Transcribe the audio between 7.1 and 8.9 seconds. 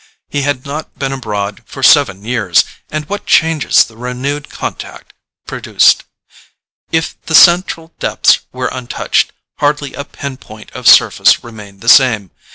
the central depths were